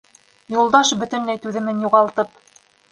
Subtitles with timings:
[0.55, 2.39] Юлдаш, бөтөнләй түҙемен юғалтып: